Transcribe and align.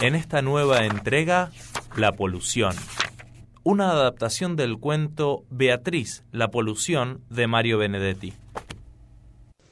En 0.00 0.14
esta 0.14 0.42
nueva 0.42 0.84
entrega, 0.84 1.50
La 1.96 2.12
polución. 2.12 2.74
Una 3.62 3.92
adaptación 3.92 4.56
del 4.56 4.78
cuento 4.78 5.44
Beatriz, 5.50 6.24
la 6.32 6.48
polución 6.48 7.22
de 7.30 7.46
Mario 7.46 7.78
Benedetti. 7.78 8.34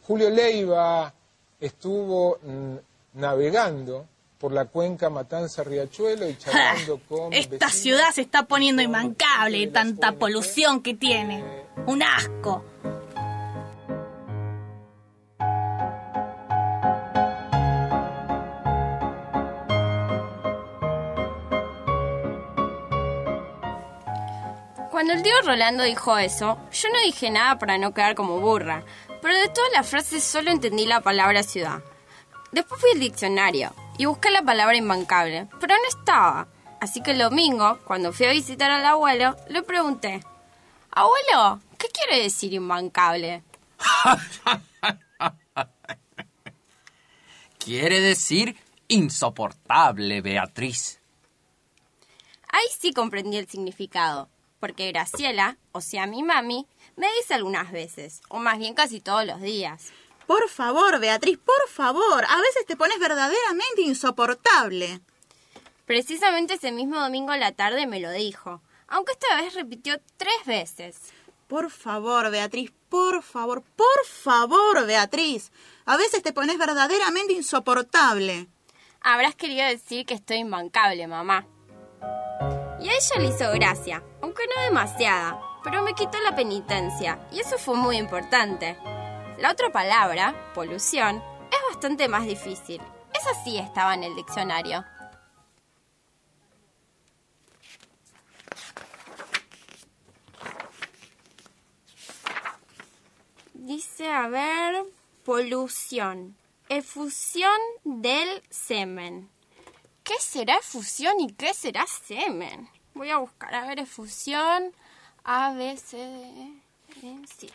Julio 0.02 0.30
Leiva 0.30 1.12
estuvo 1.60 2.38
mm, 2.42 3.18
navegando 3.20 4.06
por 4.38 4.52
la 4.52 4.66
cuenca 4.66 5.10
Matanza 5.10 5.64
Riachuelo 5.64 6.28
y 6.28 6.36
charlando 6.36 7.00
con 7.08 7.32
Esta 7.32 7.56
vecinos 7.56 7.72
ciudad 7.74 8.10
se 8.12 8.22
está 8.22 8.44
poniendo 8.44 8.80
inmancable 8.80 9.58
de 9.58 9.66
tanta 9.66 10.12
polución 10.12 10.82
que 10.82 10.94
tiene. 10.94 11.44
Un 11.86 12.02
asco. 12.02 12.64
Cuando 25.02 25.14
el 25.14 25.24
tío 25.24 25.34
Rolando 25.44 25.82
dijo 25.82 26.16
eso, 26.16 26.60
yo 26.70 26.88
no 26.90 27.00
dije 27.00 27.28
nada 27.28 27.58
para 27.58 27.76
no 27.76 27.92
quedar 27.92 28.14
como 28.14 28.38
burra, 28.38 28.84
pero 29.20 29.36
de 29.36 29.48
todas 29.48 29.72
las 29.72 29.88
frases 29.88 30.22
solo 30.22 30.52
entendí 30.52 30.86
la 30.86 31.00
palabra 31.00 31.42
ciudad. 31.42 31.82
Después 32.52 32.80
fui 32.80 32.92
al 32.92 33.00
diccionario 33.00 33.74
y 33.98 34.04
busqué 34.04 34.30
la 34.30 34.42
palabra 34.42 34.76
imbancable, 34.76 35.48
pero 35.58 35.74
no 35.74 35.88
estaba. 35.88 36.46
Así 36.80 37.02
que 37.02 37.10
el 37.10 37.18
domingo, 37.18 37.80
cuando 37.84 38.12
fui 38.12 38.26
a 38.26 38.30
visitar 38.30 38.70
al 38.70 38.84
abuelo, 38.84 39.34
le 39.48 39.64
pregunté, 39.64 40.20
Abuelo, 40.92 41.58
¿qué 41.78 41.88
quiere 41.88 42.22
decir 42.22 42.52
imbancable? 42.52 43.42
Quiere 47.58 48.00
decir 48.00 48.56
insoportable, 48.86 50.20
Beatriz. 50.20 51.00
Ahí 52.52 52.66
sí 52.78 52.92
comprendí 52.92 53.38
el 53.38 53.48
significado, 53.48 54.28
porque 54.62 54.92
Graciela, 54.92 55.56
o 55.72 55.80
sea 55.80 56.06
mi 56.06 56.22
mami, 56.22 56.68
me 56.94 57.08
dice 57.16 57.34
algunas 57.34 57.72
veces, 57.72 58.20
o 58.28 58.38
más 58.38 58.60
bien 58.60 58.74
casi 58.74 59.00
todos 59.00 59.26
los 59.26 59.40
días. 59.40 59.90
Por 60.28 60.48
favor, 60.48 61.00
Beatriz, 61.00 61.36
por 61.36 61.68
favor. 61.68 62.24
A 62.28 62.36
veces 62.40 62.64
te 62.68 62.76
pones 62.76 63.00
verdaderamente 63.00 63.82
insoportable. 63.82 65.00
Precisamente 65.84 66.54
ese 66.54 66.70
mismo 66.70 67.00
domingo 67.00 67.32
a 67.32 67.38
la 67.38 67.50
tarde 67.50 67.88
me 67.88 67.98
lo 67.98 68.12
dijo, 68.12 68.62
aunque 68.86 69.14
esta 69.14 69.34
vez 69.34 69.52
repitió 69.54 70.00
tres 70.16 70.46
veces. 70.46 70.96
Por 71.48 71.68
favor, 71.68 72.30
Beatriz, 72.30 72.72
por 72.88 73.20
favor, 73.24 73.64
por 73.74 74.06
favor, 74.06 74.86
Beatriz. 74.86 75.50
A 75.86 75.96
veces 75.96 76.22
te 76.22 76.32
pones 76.32 76.56
verdaderamente 76.56 77.32
insoportable. 77.32 78.46
Habrás 79.00 79.34
querido 79.34 79.66
decir 79.66 80.06
que 80.06 80.14
estoy 80.14 80.36
imbancable, 80.36 81.08
mamá. 81.08 81.48
Y 82.82 82.88
a 82.88 82.94
ella 82.94 83.20
le 83.20 83.28
hizo 83.28 83.52
gracia, 83.52 84.02
aunque 84.20 84.42
no 84.48 84.62
demasiada, 84.64 85.40
pero 85.62 85.82
me 85.82 85.94
quitó 85.94 86.18
la 86.18 86.34
penitencia, 86.34 87.28
y 87.30 87.38
eso 87.38 87.56
fue 87.56 87.76
muy 87.76 87.96
importante. 87.96 88.76
La 89.38 89.52
otra 89.52 89.70
palabra, 89.70 90.50
polución, 90.52 91.22
es 91.52 91.58
bastante 91.72 92.08
más 92.08 92.26
difícil. 92.26 92.82
Esa 93.14 93.34
sí 93.44 93.56
estaba 93.56 93.94
en 93.94 94.02
el 94.02 94.16
diccionario. 94.16 94.84
Dice, 103.54 104.10
a 104.10 104.26
ver, 104.26 104.82
polución, 105.24 106.36
efusión 106.68 107.60
del 107.84 108.42
semen. 108.50 109.30
¿Qué 110.04 110.14
será 110.18 110.56
efusión 110.56 111.20
y 111.20 111.32
qué 111.32 111.54
será 111.54 111.86
semen? 111.86 112.68
Voy 112.94 113.10
a 113.10 113.18
buscar, 113.18 113.54
a 113.54 113.66
ver, 113.66 113.78
efusión, 113.78 114.74
A, 115.22 115.52
B, 115.52 115.76
C, 115.76 115.96
D, 115.96 117.06
E, 117.06 117.26
sí. 117.38 117.50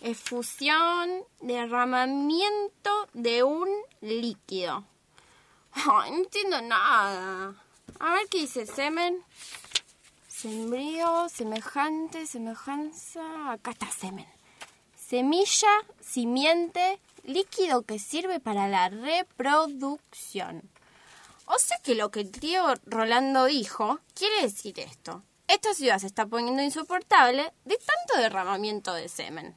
Efusión, 0.00 1.24
derramamiento 1.40 3.08
de 3.14 3.42
un 3.42 3.68
líquido. 4.00 4.84
Ay, 5.72 6.12
no 6.12 6.16
entiendo 6.18 6.62
nada. 6.62 7.54
A 7.98 8.14
ver 8.14 8.28
qué 8.30 8.38
dice 8.38 8.66
semen. 8.66 9.24
Sembrío, 10.28 11.28
semejante, 11.28 12.26
semejanza. 12.26 13.52
Acá 13.52 13.72
está 13.72 13.90
semen. 13.90 14.26
Semilla, 14.94 15.72
simiente, 16.00 17.00
líquido 17.24 17.82
que 17.82 17.98
sirve 17.98 18.38
para 18.38 18.68
la 18.68 18.88
reproducción. 18.88 20.62
O 21.46 21.58
sea 21.58 21.78
que 21.82 21.94
lo 21.94 22.10
que 22.10 22.20
el 22.20 22.30
tío 22.32 22.74
Rolando 22.84 23.44
dijo 23.44 24.00
quiere 24.14 24.42
decir 24.42 24.78
esto. 24.80 25.22
Esta 25.48 25.74
ciudad 25.74 25.98
se 25.98 26.06
está 26.06 26.26
poniendo 26.26 26.62
insoportable 26.62 27.52
de 27.64 27.78
tanto 27.78 28.20
derramamiento 28.20 28.92
de 28.92 29.08
semen. 29.08 29.56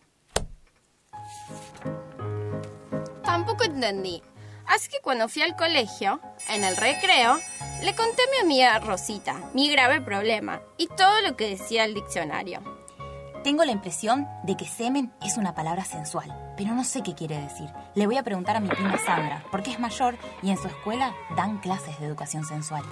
Tampoco 3.24 3.64
entendí. 3.64 4.22
Así 4.68 4.88
que 4.90 5.02
cuando 5.02 5.28
fui 5.28 5.42
al 5.42 5.56
colegio, 5.56 6.22
en 6.48 6.64
el 6.64 6.78
recreo, 6.78 7.40
le 7.82 7.96
conté 7.96 8.22
a 8.22 8.32
mi 8.32 8.38
amiga 8.44 8.80
Rosita 8.80 9.50
mi 9.56 9.72
grave 9.72 10.00
problema 10.00 10.62
y 10.78 10.86
todo 10.88 11.22
lo 11.22 11.36
que 11.36 11.50
decía 11.50 11.86
el 11.86 11.96
diccionario. 11.96 12.79
Tengo 13.44 13.64
la 13.64 13.72
impresión 13.72 14.28
de 14.44 14.58
que 14.58 14.68
semen 14.68 15.14
es 15.22 15.38
una 15.38 15.56
palabra 15.56 15.86
sensual, 15.86 16.54
pero 16.58 16.74
no 16.74 16.84
sé 16.84 17.02
qué 17.04 17.16
quiere 17.16 17.40
decir. 17.40 17.70
Le 17.96 18.06
voy 18.06 18.18
a 18.18 18.24
preguntar 18.24 18.58
a 18.58 18.60
mi 18.60 18.68
prima 18.68 18.98
Sandra, 18.98 19.46
porque 19.50 19.72
es 19.72 19.80
mayor 19.80 20.18
y 20.42 20.50
en 20.50 20.58
su 20.58 20.68
escuela 20.68 21.16
dan 21.38 21.60
clases 21.60 21.98
de 22.00 22.06
educación 22.06 22.44
sensual. 22.44 22.84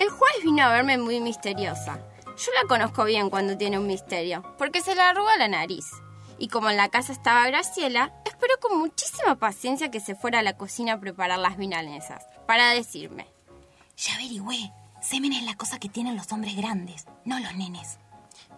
El 0.00 0.10
juez 0.10 0.32
vino 0.42 0.64
a 0.64 0.68
verme 0.68 0.98
muy 0.98 1.20
misteriosa. 1.20 2.00
Yo 2.36 2.52
la 2.60 2.68
conozco 2.68 3.04
bien 3.04 3.30
cuando 3.30 3.56
tiene 3.56 3.78
un 3.78 3.86
misterio, 3.86 4.42
porque 4.58 4.82
se 4.82 4.96
le 4.96 5.02
arruga 5.02 5.36
la 5.38 5.46
nariz. 5.46 5.86
Y 6.38 6.48
como 6.48 6.68
en 6.68 6.76
la 6.76 6.88
casa 6.88 7.12
estaba 7.12 7.46
Graciela, 7.46 8.12
esperó 8.24 8.54
con 8.60 8.78
muchísima 8.78 9.36
paciencia 9.36 9.92
que 9.92 10.00
se 10.00 10.16
fuera 10.16 10.40
a 10.40 10.42
la 10.42 10.56
cocina 10.56 10.94
a 10.94 11.00
preparar 11.00 11.38
las 11.38 11.56
milanesas, 11.56 12.26
para 12.46 12.70
decirme, 12.70 13.28
Ya 13.96 14.14
averigüé. 14.14 14.72
Semen 15.08 15.32
es 15.34 15.44
la 15.44 15.54
cosa 15.54 15.78
que 15.78 15.88
tienen 15.88 16.16
los 16.16 16.32
hombres 16.32 16.56
grandes, 16.56 17.06
no 17.24 17.38
los 17.38 17.54
nenes. 17.54 18.00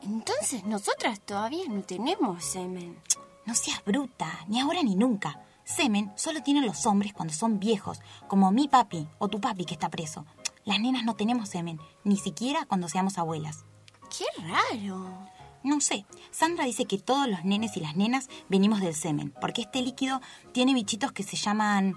entonces 0.01 0.65
nosotras 0.65 1.21
todavía 1.21 1.65
no 1.69 1.83
tenemos 1.83 2.43
semen. 2.43 2.99
No 3.45 3.55
seas 3.55 3.85
bruta, 3.85 4.47
ni 4.47 4.59
ahora 4.59 4.83
ni 4.83 4.97
nunca. 4.97 5.43
Semen 5.65 6.11
solo 6.17 6.43
tienen 6.43 6.65
los 6.65 6.87
hombres 6.87 7.13
cuando 7.13 7.35
son 7.35 7.61
viejos, 7.61 8.01
como 8.29 8.51
mi 8.51 8.67
papi 8.67 9.07
o 9.19 9.29
tu 9.29 9.43
papi 9.43 9.67
que 9.67 9.75
está 9.75 9.91
preso. 9.91 10.25
Las 10.65 10.81
nenas 10.81 11.05
no 11.05 11.17
tenemos 11.17 11.51
semen, 11.51 11.79
ni 12.03 12.17
siquiera 12.17 12.65
cuando 12.65 12.89
seamos 12.89 13.19
abuelas. 13.19 13.67
¡Qué 14.09 14.25
raro! 14.43 15.29
No 15.63 15.83
sé, 15.83 16.07
Sandra 16.31 16.65
dice 16.65 16.87
que 16.87 16.97
todos 16.97 17.29
los 17.29 17.45
nenes 17.45 17.77
y 17.77 17.81
las 17.81 17.95
nenas 17.95 18.31
venimos 18.49 18.81
del 18.81 18.95
semen, 18.95 19.35
porque 19.39 19.63
este 19.63 19.83
líquido 19.83 20.23
tiene 20.53 20.73
bichitos 20.73 21.13
que 21.13 21.25
se 21.25 21.37
llaman... 21.37 21.95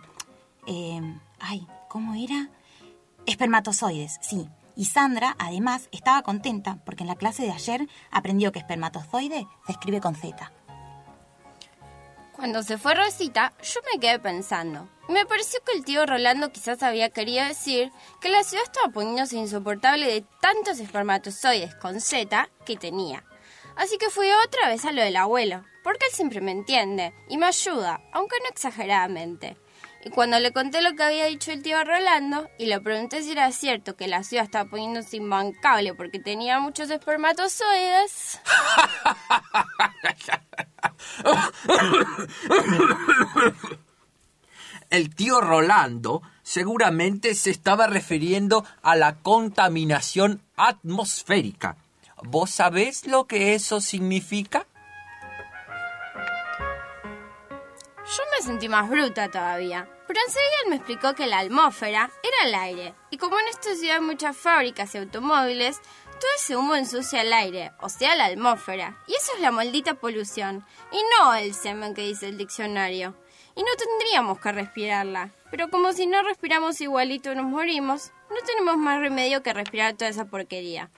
eh, 0.68 1.02
ay, 1.40 1.66
¿cómo 1.88 2.16
era? 2.16 2.50
Espermatozoides, 3.26 4.18
sí. 4.22 4.50
Y 4.76 4.86
Sandra, 4.86 5.36
además, 5.38 5.90
estaba 5.92 6.24
contenta 6.24 6.80
porque 6.86 7.04
en 7.04 7.10
la 7.10 7.16
clase 7.16 7.44
de 7.44 7.52
ayer 7.52 7.88
aprendió 8.10 8.52
que 8.52 8.60
espermatozoide 8.60 9.48
se 9.66 9.72
escribe 9.72 10.02
con 10.02 10.16
Z. 10.16 10.52
Cuando 12.34 12.64
se 12.64 12.80
fue 12.80 12.96
Rosita, 12.96 13.54
yo 13.62 13.82
me 13.94 14.00
quedé 14.00 14.18
pensando. 14.18 14.90
Me 15.08 15.28
pareció 15.28 15.60
que 15.64 15.78
el 15.78 15.86
tío 15.86 16.06
Rolando 16.08 16.52
quizás 16.52 16.82
había 16.82 17.10
querido 17.12 17.46
decir 17.46 17.92
que 18.20 18.30
la 18.30 18.44
ciudad 18.44 18.64
estaba 18.64 18.92
poniéndose 18.92 19.38
insoportable 19.38 20.08
de 20.08 20.26
tantos 20.40 20.80
espermatozoides 20.80 21.76
con 21.76 22.02
Z 22.02 22.50
que 22.66 22.78
tenía. 22.78 23.24
Así 23.76 24.00
que 24.00 24.10
fui 24.10 24.28
otra 24.48 24.70
vez 24.70 24.86
a 24.86 24.92
lo 24.92 25.04
del 25.04 25.18
abuelo, 25.18 25.64
porque 25.84 26.06
él 26.08 26.16
siempre 26.16 26.42
me 26.42 26.52
entiende 26.52 27.14
y 27.30 27.38
me 27.38 27.46
ayuda, 27.46 28.02
aunque 28.12 28.38
no 28.42 28.50
exageradamente. 28.50 29.58
Y 30.04 30.10
cuando 30.10 30.40
le 30.40 30.52
conté 30.52 30.82
lo 30.82 30.96
que 30.96 31.04
había 31.04 31.26
dicho 31.26 31.52
el 31.52 31.62
tío 31.62 31.84
Rolando 31.84 32.50
y 32.58 32.66
le 32.66 32.82
pregunté 32.82 33.22
si 33.22 33.32
era 33.32 33.52
cierto 33.52 33.96
que 33.96 34.08
la 34.08 34.24
ciudad 34.24 34.46
estaba 34.46 34.70
poniéndose 34.70 35.18
imbancable 35.18 35.94
porque 35.94 36.20
tenía 36.20 36.60
muchos 36.60 36.90
espermatozoides, 36.90 38.40
El 44.90 45.14
tío 45.16 45.40
Rolando 45.40 46.22
seguramente 46.44 47.36
se 47.36 47.52
estaba 47.52 47.88
refiriendo 47.88 48.66
a 48.82 48.96
la 48.96 49.16
contaminación 49.16 50.42
atmosférica. 50.58 51.78
¿Vos 52.24 52.50
sabés 52.50 53.08
lo 53.08 53.26
que 53.26 53.56
eso 53.56 53.80
significa? 53.82 54.66
Yo 58.12 58.24
me 58.30 58.46
sentí 58.46 58.68
más 58.68 58.90
bruta 58.90 59.32
todavía, 59.32 59.88
pero 60.06 60.20
enseguida 60.20 60.52
él 60.66 60.70
me 60.70 60.76
explicó 60.76 61.16
que 61.16 61.28
la 61.28 61.40
atmósfera 61.40 62.12
era 62.22 62.50
el 62.50 62.56
aire, 62.56 62.94
y 63.10 63.18
como 63.18 63.40
en 63.40 63.48
esta 63.48 63.74
ciudad 63.74 63.96
hay 63.96 64.02
muchas 64.02 64.36
fábricas 64.36 64.94
y 64.94 64.98
automóviles, 64.98 65.80
todo 66.20 66.30
ese 66.36 66.58
humo 66.58 66.76
ensucia 66.76 67.22
el 67.22 67.32
aire, 67.32 67.72
o 67.80 67.88
sea, 67.88 68.18
la 68.18 68.26
atmósfera, 68.26 68.98
y 69.08 69.14
eso 69.14 69.32
es 69.36 69.40
la 69.40 69.52
maldita 69.52 69.94
polución, 69.94 70.66
y 70.92 70.98
no 71.18 71.34
el 71.36 71.54
semen 71.54 71.94
que 71.94 72.02
dice 72.02 72.28
el 72.28 72.38
diccionario, 72.38 73.16
y 73.56 73.64
no 73.64 73.70
tendríamos 73.78 74.42
que 74.42 74.52
respirarla. 74.52 75.30
Pero 75.50 75.70
como 75.70 75.94
si 75.94 76.06
no 76.06 76.22
respiramos 76.22 76.82
igualito 76.82 77.34
nos 77.34 77.46
morimos, 77.46 78.12
no 78.30 78.38
tenemos 78.46 78.76
más 78.76 79.00
remedio 79.00 79.42
que 79.42 79.54
respirar 79.54 79.94
toda 79.94 80.10
esa 80.10 80.26
porquería. 80.26 80.90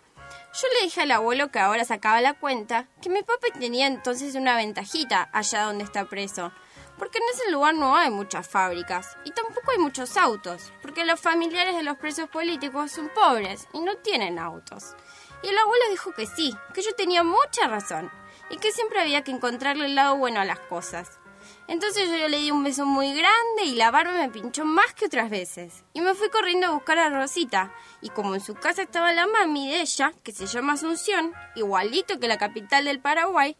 Yo 0.59 0.67
le 0.73 0.85
dije 0.85 1.01
al 1.01 1.11
abuelo 1.11 1.51
que 1.51 1.59
ahora 1.59 1.85
sacaba 1.85 2.21
la 2.21 2.33
cuenta 2.33 2.87
que 3.03 3.09
mi 3.09 3.21
papá 3.21 3.47
tenía 3.59 3.85
entonces 3.85 4.33
una 4.33 4.55
ventajita 4.55 5.29
allá 5.31 5.63
donde 5.63 5.83
está 5.83 6.05
preso, 6.05 6.51
porque 6.97 7.17
en 7.17 7.23
ese 7.33 7.51
lugar 7.51 7.75
no 7.75 7.95
hay 7.95 8.09
muchas 8.09 8.47
fábricas 8.47 9.17
y 9.23 9.31
tampoco 9.31 9.71
hay 9.71 9.77
muchos 9.77 10.17
autos, 10.17 10.71
porque 10.81 11.05
los 11.05 11.19
familiares 11.19 11.75
de 11.75 11.83
los 11.83 11.97
presos 11.97 12.29
políticos 12.29 12.91
son 12.91 13.09
pobres 13.09 13.67
y 13.73 13.79
no 13.79 13.97
tienen 13.97 14.39
autos. 14.39 14.95
Y 15.41 15.47
el 15.47 15.57
abuelo 15.57 15.83
dijo 15.89 16.13
que 16.13 16.25
sí, 16.25 16.55
que 16.73 16.81
yo 16.81 16.93
tenía 16.95 17.23
mucha 17.23 17.67
razón 17.67 18.11
y 18.49 18.57
que 18.57 18.71
siempre 18.71 19.01
había 19.01 19.23
que 19.23 19.31
encontrarle 19.31 19.85
el 19.85 19.95
lado 19.95 20.15
bueno 20.17 20.39
a 20.39 20.45
las 20.45 20.59
cosas. 20.59 21.19
Entonces 21.67 22.09
yo 22.09 22.27
le 22.27 22.39
di 22.39 22.51
un 22.51 22.63
beso 22.63 22.85
muy 22.85 23.13
grande 23.13 23.63
y 23.65 23.75
la 23.75 23.89
barba 23.89 24.11
me 24.11 24.29
pinchó 24.29 24.65
más 24.65 24.93
que 24.93 25.05
otras 25.05 25.29
veces. 25.29 25.83
Y 25.93 26.01
me 26.01 26.13
fui 26.13 26.29
corriendo 26.29 26.67
a 26.67 26.71
buscar 26.71 26.99
a 26.99 27.09
Rosita. 27.09 27.73
Y 28.01 28.09
como 28.09 28.35
en 28.35 28.41
su 28.41 28.53
casa 28.53 28.81
estaba 28.81 29.13
la 29.13 29.27
mami 29.27 29.69
de 29.69 29.81
ella, 29.81 30.13
que 30.23 30.33
se 30.33 30.45
llama 30.45 30.73
Asunción, 30.73 31.33
igualito 31.55 32.19
que 32.19 32.27
la 32.27 32.37
capital 32.37 32.85
del 32.85 32.99
Paraguay, 32.99 33.55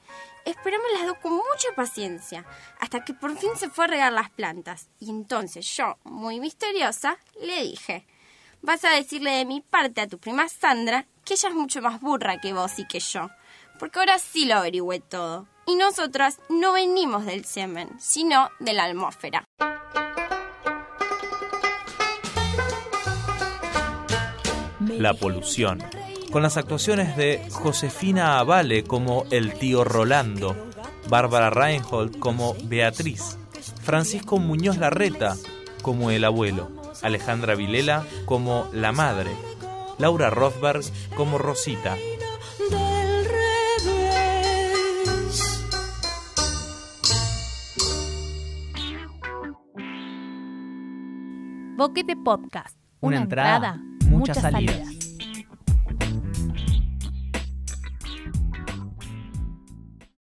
esperamos 0.45 0.87
las 0.93 1.07
dos 1.07 1.17
con 1.19 1.31
mucha 1.31 1.69
paciencia, 1.75 2.45
hasta 2.79 3.05
que 3.05 3.13
por 3.13 3.37
fin 3.37 3.51
se 3.55 3.69
fue 3.69 3.85
a 3.85 3.87
regar 3.87 4.11
las 4.11 4.29
plantas. 4.29 4.89
Y 4.99 5.09
entonces 5.09 5.65
yo, 5.75 5.97
muy 6.03 6.39
misteriosa, 6.39 7.17
le 7.41 7.63
dije, 7.63 8.05
vas 8.61 8.83
a 8.83 8.91
decirle 8.91 9.31
de 9.31 9.45
mi 9.45 9.61
parte 9.61 10.01
a 10.01 10.07
tu 10.07 10.17
prima 10.17 10.49
Sandra 10.49 11.05
que 11.23 11.35
ella 11.35 11.49
es 11.49 11.55
mucho 11.55 11.81
más 11.81 12.01
burra 12.01 12.41
que 12.41 12.51
vos 12.51 12.79
y 12.79 12.85
que 12.85 12.99
yo, 12.99 13.29
porque 13.79 13.99
ahora 13.99 14.19
sí 14.19 14.45
lo 14.45 14.55
averigüé 14.55 14.99
todo. 14.99 15.47
Y 15.65 15.75
nosotras 15.75 16.39
no 16.49 16.73
venimos 16.73 17.25
del 17.25 17.45
semen, 17.45 17.89
sino 17.99 18.49
de 18.59 18.73
la 18.73 18.85
atmósfera. 18.85 19.45
La 24.79 25.13
polución. 25.13 25.81
Con 26.31 26.43
las 26.43 26.57
actuaciones 26.57 27.15
de 27.15 27.47
Josefina 27.51 28.39
Avale 28.39 28.83
como 28.83 29.25
el 29.31 29.53
tío 29.53 29.83
Rolando, 29.83 30.55
Bárbara 31.07 31.49
Reinhold 31.49 32.19
como 32.19 32.55
Beatriz, 32.63 33.37
Francisco 33.81 34.39
Muñoz 34.39 34.77
Larreta 34.77 35.35
como 35.81 36.11
el 36.11 36.23
abuelo, 36.25 36.69
Alejandra 37.01 37.55
Vilela 37.55 38.05
como 38.25 38.67
la 38.73 38.91
madre, 38.91 39.31
Laura 39.97 40.29
Rothberg 40.29 40.83
como 41.15 41.37
Rosita, 41.37 41.97
Boquete 51.83 52.15
Podcast. 52.15 52.77
Una 53.01 53.17
entrada, 53.17 53.77
muchas 54.07 54.39
salidas. 54.39 55.02